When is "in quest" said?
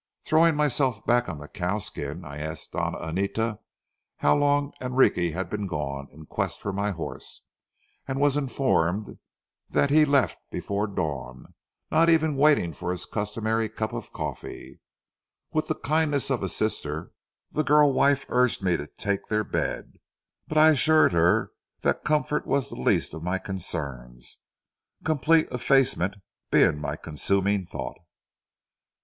6.11-6.65